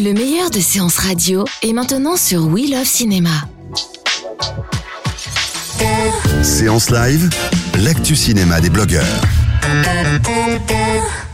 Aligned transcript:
Le 0.00 0.12
meilleur 0.12 0.48
de 0.50 0.60
séances 0.60 0.98
radio 0.98 1.44
est 1.60 1.72
maintenant 1.72 2.16
sur 2.16 2.46
We 2.46 2.70
Love 2.70 2.84
Cinéma. 2.84 3.30
Séance 6.44 6.90
live, 6.90 7.28
l'actu 7.82 8.14
cinéma 8.14 8.60
des 8.60 8.70
blogueurs. 8.70 9.02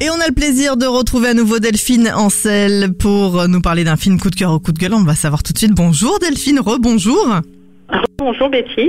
Et 0.00 0.08
on 0.08 0.18
a 0.18 0.26
le 0.28 0.32
plaisir 0.32 0.78
de 0.78 0.86
retrouver 0.86 1.28
à 1.28 1.34
nouveau 1.34 1.58
Delphine 1.58 2.10
Ancel 2.16 2.94
pour 2.98 3.46
nous 3.48 3.60
parler 3.60 3.84
d'un 3.84 3.98
film 3.98 4.18
coup 4.18 4.30
de 4.30 4.34
cœur 4.36 4.54
ou 4.54 4.60
coup 4.60 4.72
de 4.72 4.78
gueule. 4.78 4.94
On 4.94 5.04
va 5.04 5.14
savoir 5.14 5.42
tout 5.42 5.52
de 5.52 5.58
suite. 5.58 5.74
Bonjour 5.74 6.18
Delphine, 6.18 6.58
rebonjour. 6.58 7.40
Bonjour 8.16 8.48
Betty. 8.48 8.88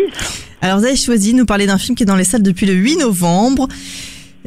Alors 0.61 0.79
vous 0.79 0.85
avez 0.85 0.95
choisi 0.95 1.33
de 1.33 1.39
nous 1.39 1.45
parler 1.45 1.67
d'un 1.67 1.77
film 1.77 1.97
qui 1.97 2.03
est 2.03 2.05
dans 2.05 2.15
les 2.15 2.23
salles 2.23 2.43
depuis 2.43 2.65
le 2.65 2.73
8 2.73 2.99
novembre. 2.99 3.67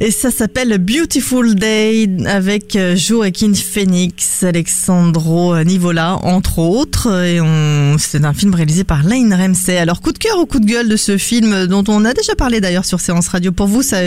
Et 0.01 0.11
ça 0.11 0.31
s'appelle 0.31 0.77
Beautiful 0.77 1.55
Day 1.55 2.07
avec 2.25 2.77
euh, 2.77 2.95
Joaquin 2.95 3.51
Phoenix, 3.53 4.45
Alexandro 4.45 5.61
Nivola, 5.65 6.15
entre 6.23 6.59
autres. 6.59 7.25
Et 7.25 7.41
on, 7.41 7.97
c'est 7.97 8.23
un 8.23 8.31
film 8.33 8.55
réalisé 8.55 8.85
par 8.85 9.03
Lane 9.03 9.33
Ramsey. 9.33 9.77
Alors, 9.77 9.99
coup 9.99 10.13
de 10.13 10.17
cœur 10.17 10.39
ou 10.39 10.45
coup 10.45 10.61
de 10.61 10.65
gueule 10.65 10.87
de 10.87 10.95
ce 10.95 11.17
film 11.17 11.67
dont 11.67 11.83
on 11.89 12.05
a 12.05 12.13
déjà 12.13 12.33
parlé 12.35 12.61
d'ailleurs 12.61 12.85
sur 12.85 13.01
Séance 13.01 13.27
Radio. 13.27 13.51
Pour 13.51 13.67
vous, 13.67 13.81
ça, 13.81 13.97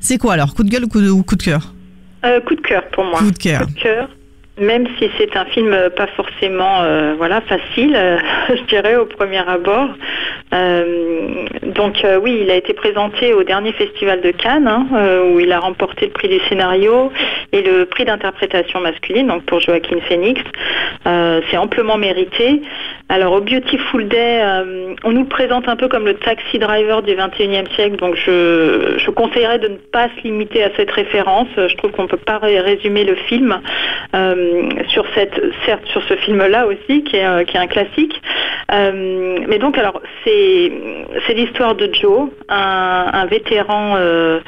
c'est 0.00 0.16
quoi 0.16 0.32
alors? 0.32 0.54
Coup 0.54 0.64
de 0.64 0.70
gueule 0.70 0.84
ou 0.84 0.88
coup 0.88 1.02
de, 1.02 1.10
ou 1.10 1.22
coup 1.22 1.36
de 1.36 1.42
cœur? 1.42 1.74
Euh, 2.24 2.40
coup 2.40 2.54
de 2.54 2.62
cœur 2.62 2.82
pour 2.92 3.04
moi. 3.04 3.18
Coup 3.18 3.30
de 3.30 3.36
cœur. 3.36 3.66
Coup 3.66 3.74
de 3.74 3.80
cœur. 3.80 4.08
Même 4.60 4.86
si 4.98 5.10
c'est 5.18 5.36
un 5.36 5.46
film 5.46 5.72
euh, 5.72 5.90
pas 5.90 6.06
forcément 6.06 6.82
euh, 6.82 7.14
voilà 7.16 7.40
facile, 7.40 7.92
euh, 7.96 8.18
je 8.50 8.62
dirais 8.68 8.94
au 8.94 9.04
premier 9.04 9.38
abord. 9.48 9.88
Euh, 10.54 11.46
donc 11.74 12.04
euh, 12.04 12.18
oui, 12.22 12.38
il 12.42 12.50
a 12.50 12.54
été 12.54 12.74
présenté 12.74 13.34
au 13.34 13.42
dernier 13.42 13.72
festival 13.72 14.20
de 14.20 14.30
Cannes 14.30 14.68
hein, 14.68 14.86
euh, 14.94 15.32
où 15.32 15.40
il 15.40 15.50
a 15.52 15.58
remporté 15.58 16.06
le 16.06 16.12
prix 16.12 16.28
du 16.28 16.38
scénario 16.48 17.10
et 17.52 17.62
le 17.62 17.86
prix 17.86 18.04
d'interprétation 18.04 18.80
masculine 18.80 19.26
donc 19.26 19.44
pour 19.44 19.60
Joaquin 19.60 19.98
Phoenix. 20.08 20.40
C'est 21.50 21.56
amplement 21.56 21.96
mérité. 21.98 22.62
Alors 23.08 23.34
au 23.34 23.40
Beautiful 23.40 24.08
Day, 24.08 24.42
on 25.04 25.12
nous 25.12 25.22
le 25.22 25.28
présente 25.28 25.68
un 25.68 25.76
peu 25.76 25.88
comme 25.88 26.06
le 26.06 26.14
taxi 26.14 26.58
driver 26.58 27.02
du 27.02 27.12
21e 27.14 27.70
siècle, 27.74 27.96
donc 27.96 28.16
je, 28.16 28.94
je 28.96 29.10
conseillerais 29.10 29.58
de 29.58 29.68
ne 29.68 29.76
pas 29.76 30.08
se 30.16 30.22
limiter 30.24 30.64
à 30.64 30.70
cette 30.76 30.90
référence. 30.90 31.48
Je 31.56 31.76
trouve 31.76 31.90
qu'on 31.90 32.06
peut 32.06 32.16
pas 32.16 32.38
ré- 32.38 32.58
résumer 32.60 33.04
le 33.04 33.14
film 33.16 33.60
sur 34.88 35.04
cette, 35.14 35.38
certes 35.66 35.86
sur 35.88 36.02
ce 36.04 36.14
film-là 36.16 36.66
aussi, 36.66 37.04
qui 37.04 37.16
est, 37.16 37.44
qui 37.46 37.56
est 37.56 37.60
un 37.60 37.66
classique. 37.66 38.20
Mais 38.72 39.58
donc 39.58 39.76
alors 39.76 40.00
c'est 40.24 40.43
c'est 41.26 41.34
l'histoire 41.34 41.74
de 41.74 41.92
Joe, 41.92 42.28
un, 42.48 43.26
vétéran 43.26 43.94
euh, 43.96 44.40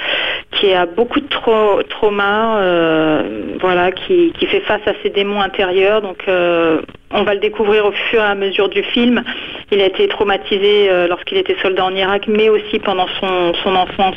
qui 0.52 0.72
a 0.72 0.86
beaucoup 0.86 1.20
de 1.20 1.28
trau- 1.28 1.82
traumas, 1.88 2.58
euh, 2.58 3.22
voilà, 3.60 3.92
qui, 3.92 4.32
fait 4.46 4.60
face 4.60 4.86
à 4.86 4.92
ses 5.02 5.10
démons 5.10 5.40
intérieurs. 5.40 6.02
Donc 6.02 6.24
euh, 6.28 6.80
on 7.10 7.22
va 7.22 7.34
le 7.34 7.40
découvrir 7.40 7.86
au 7.86 7.92
fur 7.92 8.20
et 8.20 8.24
à 8.24 8.34
mesure 8.34 8.68
du 8.68 8.82
film. 8.82 9.22
Il 9.70 9.80
a 9.80 9.86
été 9.86 10.08
traumatisé 10.08 10.88
lorsqu'il 11.08 11.38
était 11.38 11.56
soldat 11.62 11.84
en 11.84 11.94
Irak, 11.94 12.26
mais 12.28 12.48
aussi 12.48 12.78
pendant 12.78 13.06
son, 13.20 13.74
enfance. 13.74 14.16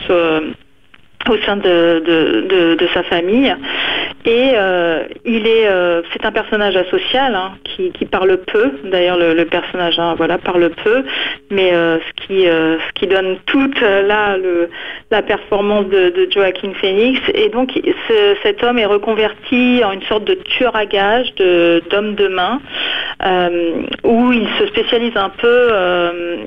au 1.30 1.38
sein 1.46 1.58
de 1.58 2.88
sa 2.94 3.04
famille 3.04 3.56
et 4.26 4.52
euh, 4.54 5.04
il 5.24 5.48
est 5.48 5.68
euh, 5.68 6.02
c'est 6.12 6.26
un 6.26 6.32
personnage 6.32 6.76
asocial 6.76 7.34
hein, 7.36 7.54
qui, 7.64 7.92
qui 7.92 8.06
parle 8.06 8.38
peu. 8.38 8.72
D'ailleurs 8.84 9.18
le, 9.18 9.46
personnage 9.46 9.98
hein, 9.98 10.14
voilà 10.18 10.38
parle 10.38 10.70
peu. 10.84 11.04
Mais 11.50 11.74
euh, 11.74 11.98
ce 12.00 12.26
qui 12.26 12.44
ce 12.44 12.94
qui 12.96 13.08
donne 13.08 13.38
toute 13.46 13.80
là 13.80 14.38
le 14.38 14.70
la 15.10 15.22
performance 15.22 15.88
de, 15.88 16.28
Joaquin 16.30 16.74
Phoenix. 16.74 17.20
Et 17.34 17.50
donc 17.50 17.72
ce- 17.74 18.36
cet 18.44 18.64
homme 18.64 18.78
est 18.78 18.86
reconverti 18.86 19.82
en 19.86 19.94
une 19.94 20.04
sorte 20.04 20.26
de 20.26 20.34
tueur 20.34 20.76
à 20.76 20.86
gages 20.86 21.34
de 21.36 21.82
d'homme 21.90 22.16
de 22.16 22.28
main 22.28 22.60
où 24.04 24.32
il 24.32 24.48
se 24.60 24.68
spécialise 24.68 25.16
un 25.16 25.30
peu 25.30 25.72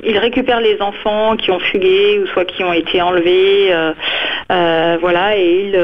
il 0.04 0.18
récupère 0.18 0.60
les 0.60 0.80
enfants 0.80 1.36
qui 1.36 1.50
ont 1.50 1.58
fugué 1.58 2.18
ou 2.20 2.26
soit 2.28 2.44
qui 2.44 2.64
ont 2.64 2.72
été 2.72 3.00
enlevés 3.00 3.72
voilà, 4.48 5.36
et 5.36 5.66
il 5.66 5.76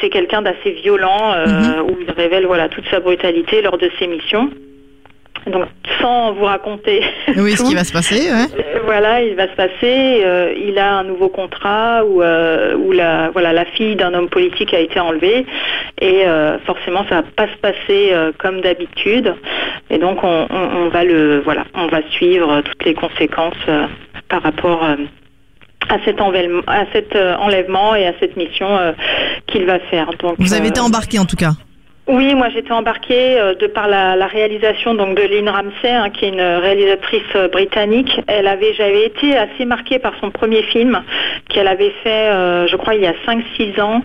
c'est 0.00 0.08
quelqu'un 0.10 0.42
d'assez 0.42 0.70
violent 0.82 1.32
euh, 1.34 1.82
où 1.82 1.96
il 2.00 2.10
révèle 2.10 2.46
voilà 2.46 2.68
toute 2.68 2.86
sa 2.88 3.00
brutalité 3.00 3.62
lors 3.62 3.78
de 3.78 3.90
ses 3.98 4.06
missions. 4.06 4.50
Donc 5.46 5.64
sans 6.00 6.32
vous 6.32 6.44
raconter 6.44 7.02
Oui, 7.36 7.52
ce 7.52 7.62
tout, 7.62 7.68
qui 7.68 7.74
va 7.74 7.84
se 7.84 7.92
passer, 7.92 8.30
ouais. 8.32 8.46
euh, 8.58 8.78
Voilà, 8.86 9.20
il 9.22 9.34
va 9.34 9.46
se 9.48 9.54
passer. 9.54 10.22
euh, 10.24 10.54
il 10.56 10.78
a 10.78 10.94
un 10.94 11.04
nouveau 11.04 11.28
contrat 11.28 12.02
où, 12.06 12.22
euh, 12.22 12.74
où 12.76 12.92
la 12.92 13.28
voilà 13.30 13.52
la 13.52 13.66
fille 13.66 13.94
d'un 13.96 14.14
homme 14.14 14.30
politique 14.30 14.72
a 14.72 14.78
été 14.80 14.98
enlevée 15.00 15.44
et 16.00 16.22
forcément 16.66 17.04
ça 17.08 17.16
va 17.16 17.22
pas 17.36 17.46
se 17.48 17.56
passer 17.58 18.12
comme 18.38 18.60
d'habitude. 18.62 19.34
Et 19.90 19.98
donc 19.98 20.24
on, 20.24 20.46
on- 20.50 20.76
on 20.86 20.88
va 20.88 21.04
le 21.04 21.40
voilà, 21.44 21.64
on 21.74 21.88
va 21.88 22.00
suivre 22.10 22.62
toutes 22.62 22.84
les 22.84 22.94
conséquences 22.94 23.54
par 24.28 24.42
rapport 24.42 24.82
à 25.88 25.98
cet 26.06 26.20
enlèvement, 26.22 26.62
à 26.66 26.84
cet 26.94 27.14
enlèvement 27.14 27.94
et 27.94 28.06
à 28.06 28.12
cette 28.18 28.36
mission 28.36 28.66
qu'il 29.54 29.66
va 29.66 29.78
faire. 29.78 30.10
Donc 30.18 30.34
Vous 30.38 30.52
avez 30.52 30.66
euh, 30.66 30.70
été 30.70 30.80
embarqué 30.80 31.18
en 31.18 31.24
tout 31.24 31.36
cas. 31.36 31.52
oui, 32.08 32.34
moi 32.34 32.48
j'étais 32.52 32.72
embarquée 32.72 33.38
euh, 33.38 33.54
de 33.54 33.66
par 33.68 33.88
la, 33.88 34.16
la 34.16 34.26
réalisation 34.26 34.94
donc 34.94 35.16
de 35.16 35.22
Lynn 35.22 35.48
Ramsey, 35.48 35.90
hein, 35.90 36.10
qui 36.10 36.24
est 36.24 36.28
une 36.28 36.40
réalisatrice 36.40 37.22
euh, 37.36 37.48
britannique. 37.48 38.20
Elle 38.26 38.48
avait, 38.48 38.74
j'avais 38.74 39.06
été 39.06 39.36
assez 39.36 39.64
marquée 39.64 40.00
par 40.00 40.12
son 40.20 40.30
premier 40.30 40.62
film 40.64 41.02
qu'elle 41.48 41.68
avait 41.68 41.94
fait, 42.02 42.30
euh, 42.30 42.66
je 42.66 42.76
crois, 42.76 42.96
il 42.96 43.02
y 43.02 43.06
a 43.06 43.14
5-6 43.26 43.80
ans, 43.80 44.02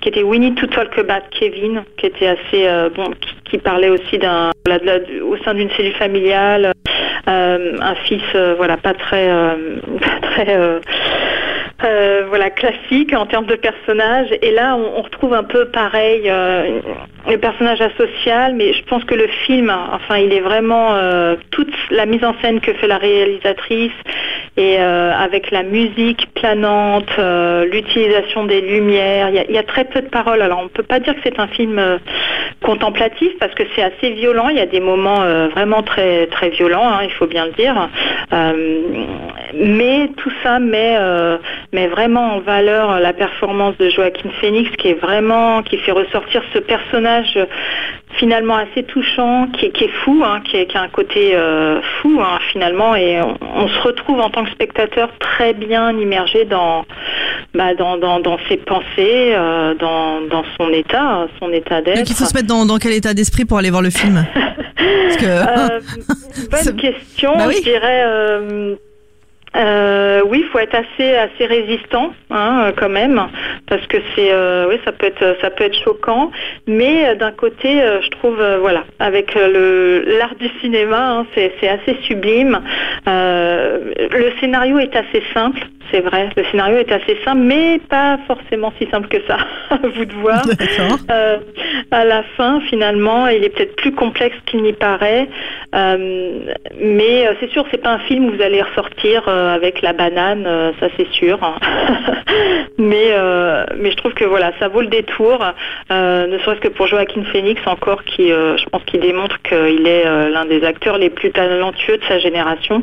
qui 0.00 0.08
était 0.08 0.22
We 0.22 0.40
Need 0.40 0.56
to 0.56 0.66
Talk 0.68 0.98
About 0.98 1.26
Kevin, 1.38 1.82
qui 1.98 2.06
était 2.06 2.28
assez 2.28 2.66
bon, 2.96 3.10
qui, 3.20 3.34
qui 3.50 3.58
parlait 3.58 3.90
aussi 3.90 4.18
d'un 4.18 4.50
au 5.22 5.36
sein 5.44 5.54
d'une 5.54 5.70
cellule 5.76 5.94
familiale, 5.94 6.72
un 7.26 7.94
fils, 8.06 8.22
voilà, 8.56 8.76
pas 8.76 8.94
très, 8.94 9.28
pas 10.00 10.28
très. 10.28 10.58
Euh, 11.84 12.24
voilà 12.28 12.50
classique 12.50 13.12
en 13.14 13.26
termes 13.26 13.46
de 13.46 13.54
personnage 13.54 14.28
et 14.42 14.50
là 14.52 14.76
on, 14.76 15.02
retrouve 15.02 15.34
un 15.34 15.44
peu 15.44 15.66
pareil 15.66 16.22
euh, 16.26 16.80
le 17.28 17.36
personnage 17.38 17.80
asocial 17.80 18.54
mais 18.54 18.72
je 18.72 18.82
pense 18.84 19.04
que 19.04 19.14
le 19.14 19.26
film 19.46 19.72
enfin 19.92 20.16
il 20.16 20.32
est 20.32 20.40
vraiment 20.40 20.94
euh, 20.94 21.36
toute 21.50 21.74
la 21.90 22.06
mise 22.06 22.24
en 22.24 22.34
scène 22.40 22.60
que 22.60 22.72
fait 22.74 22.86
la 22.86 22.98
réalisatrice 22.98 23.92
et 24.56 24.78
avec 24.78 25.50
la 25.50 25.64
musique 25.64 26.32
planante 26.34 27.10
l'utilisation 27.18 28.44
des 28.44 28.60
lumières. 28.60 29.30
Il 29.30 29.50
y, 29.50 29.54
y 29.54 29.58
a 29.58 29.64
très 29.64 29.84
peu 29.84 30.00
de 30.00 30.06
paroles. 30.06 30.42
Alors 30.42 30.60
on 30.62 30.68
peut 30.68 30.84
pas 30.84 31.00
dire 31.00 31.12
que 31.16 31.20
c'est 31.24 31.40
un 31.40 31.48
film 31.48 31.98
contemplatif 32.62 33.30
parce 33.38 33.54
que 33.54 33.62
c'est 33.74 33.82
assez 33.82 34.10
violent. 34.10 34.48
Il 34.48 34.56
y 34.56 34.60
a 34.60 34.66
des 34.66 34.80
moments 34.80 35.22
euh, 35.22 35.48
vraiment 35.48 35.82
très 35.82 36.26
très 36.26 36.50
violents 36.50 36.88
hein, 36.88 37.00
il 37.02 37.10
faut 37.12 37.26
bien 37.26 37.46
le 37.46 37.52
dire. 37.52 37.88
Euh, 38.32 38.78
mais 39.54 40.08
tout 40.16 40.32
ça 40.42 40.58
met 40.58 40.96
euh, 40.98 41.38
met 41.72 41.86
vraiment 41.88 42.34
en 42.34 42.40
valeur 42.40 43.00
la 43.00 43.12
performance 43.12 43.76
de 43.78 43.88
Joaquin 43.88 44.30
Phoenix 44.40 44.70
qui 44.76 44.88
est 44.88 45.00
vraiment 45.00 45.62
qui 45.62 45.78
fait 45.78 45.92
ressortir 45.92 46.42
ce 46.52 46.58
personnage 46.58 47.38
finalement 48.16 48.56
assez 48.56 48.84
touchant 48.84 49.48
qui 49.48 49.66
est, 49.66 49.88
fou 50.04 50.22
hein, 50.24 50.40
qui, 50.44 50.56
a 50.56 50.80
un 50.80 50.88
côté 50.88 51.36
fou 52.00 52.20
hein, 52.20 52.38
finalement. 52.52 52.94
Et 52.94 53.20
on 53.20 53.66
se 53.66 53.80
retrouve 53.80 54.20
en 54.20 54.30
tant 54.30 54.44
que 54.44 54.50
spectateur 54.50 55.08
très 55.18 55.52
bien 55.52 55.90
immergé 55.98 56.44
dans 56.44 56.84
bah, 57.54 57.74
dans, 57.74 57.96
dans, 57.96 58.20
dans 58.20 58.38
ses 58.48 58.56
pensées 58.58 59.32
euh, 59.34 59.74
dans, 59.74 60.20
dans 60.22 60.44
son 60.58 60.70
état 60.72 61.26
son 61.40 61.52
état 61.52 61.80
d'être 61.82 61.96
Donc 61.98 62.10
il 62.10 62.16
faut 62.16 62.24
se 62.24 62.34
mettre 62.34 62.48
dans, 62.48 62.66
dans 62.66 62.78
quel 62.78 62.92
état 62.92 63.14
d'esprit 63.14 63.44
pour 63.44 63.58
aller 63.58 63.70
voir 63.70 63.82
le 63.82 63.90
film 63.90 64.24
Parce 64.34 65.16
que 65.16 65.24
Euh, 65.26 65.80
bonne 66.50 66.76
question. 66.76 67.36
Bah 67.36 67.44
oui. 67.48 67.54
Je 67.58 67.62
dirais. 67.62 68.02
euh, 68.06 68.74
Euh, 69.56 70.20
oui, 70.26 70.38
il 70.44 70.48
faut 70.50 70.58
être 70.58 70.74
assez 70.74 71.14
assez 71.14 71.46
résistant 71.46 72.12
hein, 72.30 72.72
quand 72.76 72.88
même, 72.88 73.22
parce 73.68 73.86
que 73.86 73.98
c'est 74.14 74.32
euh, 74.32 74.66
oui 74.68 74.80
ça 74.84 74.90
peut 74.90 75.06
être 75.06 75.36
ça 75.40 75.50
peut 75.50 75.62
être 75.62 75.78
choquant, 75.84 76.32
mais 76.66 76.94
euh, 77.06 77.14
d'un 77.14 77.30
côté 77.30 77.80
euh, 77.80 78.00
je 78.02 78.08
trouve 78.16 78.36
voilà 78.60 78.82
avec 78.98 79.32
le 79.36 80.02
l'art 80.18 80.34
du 80.40 80.48
cinéma 80.60 80.98
hein, 81.20 81.26
c'est 81.36 81.52
c'est 81.60 81.68
assez 81.68 81.94
sublime. 82.02 82.58
Le 83.06 84.28
scénario 84.40 84.78
est 84.80 84.96
assez 84.96 85.22
simple, 85.32 85.60
c'est 85.94 86.00
vrai, 86.00 86.28
le 86.36 86.44
scénario 86.50 86.78
est 86.78 86.90
assez 86.90 87.16
simple, 87.24 87.42
mais 87.42 87.78
pas 87.88 88.18
forcément 88.26 88.72
si 88.78 88.90
simple 88.90 89.06
que 89.06 89.18
ça. 89.28 89.36
à 89.70 89.76
vous 89.94 90.04
de 90.04 90.14
voir. 90.14 90.42
Euh, 91.10 91.38
à 91.92 92.04
la 92.04 92.24
fin, 92.36 92.60
finalement, 92.62 93.28
il 93.28 93.44
est 93.44 93.50
peut-être 93.50 93.76
plus 93.76 93.92
complexe 93.92 94.36
qu'il 94.46 94.62
n'y 94.62 94.72
paraît, 94.72 95.28
Euh, 95.74 96.54
mais 96.80 97.26
euh, 97.26 97.34
c'est 97.40 97.50
sûr, 97.50 97.64
c'est 97.70 97.82
pas 97.82 97.90
un 97.90 97.98
film 98.00 98.26
où 98.26 98.32
vous 98.32 98.42
allez 98.42 98.62
ressortir 98.62 99.28
avec 99.28 99.82
la 99.82 99.92
banane, 99.92 100.46
ça 100.78 100.86
c'est 100.96 101.10
sûr. 101.12 101.38
mais 102.78 103.08
euh, 103.10 103.64
mais 103.76 103.90
je 103.90 103.96
trouve 103.96 104.14
que 104.14 104.24
voilà, 104.24 104.52
ça 104.60 104.68
vaut 104.68 104.82
le 104.82 104.86
détour, 104.86 105.44
ne 105.90 106.38
serait-ce 106.44 106.60
que 106.60 106.68
pour 106.68 106.86
Joaquin 106.86 107.24
Phoenix 107.24 107.60
encore, 107.66 108.04
qui 108.04 108.28
je 108.28 108.64
pense 108.70 108.82
qu'il 108.84 109.00
démontre 109.00 109.40
qu'il 109.42 109.86
est 109.86 110.04
l'un 110.04 110.44
des 110.44 110.64
acteurs 110.64 110.98
les 110.98 111.10
plus 111.10 111.30
talentueux 111.32 111.98
de 111.98 112.04
sa 112.04 112.18
génération. 112.18 112.82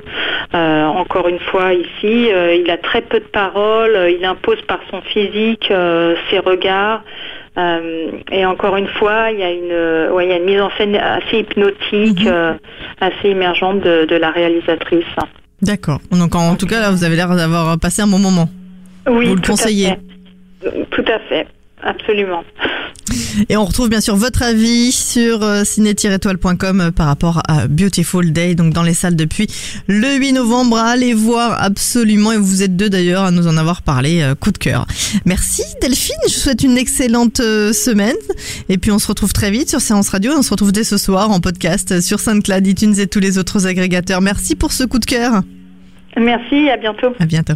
Encore 0.53 1.27
une 1.29 1.39
fois 1.39 1.73
ici, 1.73 2.29
il 2.59 2.69
a 2.69 2.77
très 2.77 3.00
peu 3.01 3.19
de 3.19 3.25
paroles, 3.25 3.95
euh, 3.95 4.09
il 4.09 4.23
impose 4.25 4.61
par 4.67 4.79
son 4.89 5.01
physique, 5.01 5.69
euh, 5.71 6.15
ses 6.29 6.39
regards. 6.39 7.03
Euh, 7.57 8.11
et 8.31 8.45
encore 8.45 8.77
une 8.77 8.87
fois, 8.87 9.31
il 9.31 9.39
y 9.39 9.43
a 9.43 9.51
une, 9.51 10.13
ouais, 10.13 10.25
il 10.25 10.29
y 10.29 10.33
a 10.33 10.37
une 10.37 10.45
mise 10.45 10.61
en 10.61 10.71
scène 10.77 10.95
assez 10.95 11.39
hypnotique, 11.39 12.25
euh, 12.25 12.53
assez 13.01 13.29
immergente 13.29 13.81
de, 13.81 14.05
de 14.05 14.15
la 14.15 14.31
réalisatrice. 14.31 15.03
D'accord. 15.61 15.99
Donc 16.11 16.33
en 16.35 16.55
tout 16.55 16.65
cas, 16.65 16.79
là, 16.79 16.91
vous 16.91 17.03
avez 17.03 17.15
l'air 17.15 17.29
d'avoir 17.35 17.77
passé 17.77 18.01
un 18.01 18.07
bon 18.07 18.19
moment. 18.19 18.47
Oui, 19.07 19.25
Vous 19.27 19.35
le 19.35 19.41
tout 19.41 19.51
à 19.51 19.55
conseillez 19.55 19.89
fait. 19.89 20.85
Tout 20.91 21.05
à 21.07 21.19
fait, 21.27 21.47
absolument. 21.83 22.43
Et 23.49 23.57
on 23.57 23.65
retrouve 23.65 23.89
bien 23.89 24.01
sûr 24.01 24.15
votre 24.15 24.43
avis 24.43 24.91
sur 24.91 25.43
euh, 25.43 25.63
ciné-étoile.com 25.63 26.81
euh, 26.81 26.91
par 26.91 27.07
rapport 27.07 27.41
à 27.47 27.67
Beautiful 27.67 28.31
Day, 28.31 28.55
donc 28.55 28.73
dans 28.73 28.83
les 28.83 28.93
salles 28.93 29.15
depuis 29.15 29.47
le 29.87 30.15
8 30.15 30.33
novembre. 30.33 30.77
Allez 30.77 31.13
voir 31.13 31.61
absolument, 31.61 32.31
et 32.31 32.37
vous 32.37 32.63
êtes 32.63 32.75
deux 32.75 32.89
d'ailleurs 32.89 33.23
à 33.23 33.31
nous 33.31 33.47
en 33.47 33.57
avoir 33.57 33.81
parlé, 33.81 34.21
euh, 34.21 34.35
coup 34.35 34.51
de 34.51 34.57
cœur. 34.57 34.85
Merci 35.25 35.63
Delphine, 35.81 36.15
je 36.27 36.33
vous 36.33 36.39
souhaite 36.39 36.63
une 36.63 36.77
excellente 36.77 37.37
semaine. 37.37 38.15
Et 38.69 38.77
puis 38.77 38.91
on 38.91 38.99
se 38.99 39.07
retrouve 39.07 39.33
très 39.33 39.51
vite 39.51 39.69
sur 39.69 39.81
Séance 39.81 40.09
Radio, 40.09 40.33
on 40.37 40.41
se 40.41 40.51
retrouve 40.51 40.71
dès 40.71 40.83
ce 40.83 40.97
soir 40.97 41.31
en 41.31 41.39
podcast 41.39 42.01
sur 42.01 42.19
SoundCloud, 42.19 42.65
iTunes 42.67 42.95
et 42.99 43.07
tous 43.07 43.19
les 43.19 43.37
autres 43.37 43.67
agrégateurs. 43.67 44.21
Merci 44.21 44.55
pour 44.55 44.71
ce 44.71 44.83
coup 44.83 44.99
de 44.99 45.05
cœur. 45.05 45.41
Merci, 46.17 46.69
à 46.69 46.77
bientôt. 46.77 47.13
À 47.19 47.25
bientôt. 47.25 47.55